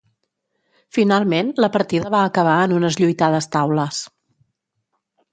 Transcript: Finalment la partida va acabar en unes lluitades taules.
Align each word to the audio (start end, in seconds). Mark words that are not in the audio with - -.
Finalment 0.97 1.51
la 1.63 1.67
partida 1.75 2.11
va 2.15 2.21
acabar 2.29 2.55
en 2.61 2.73
unes 2.77 2.97
lluitades 3.01 3.49
taules. 3.57 4.01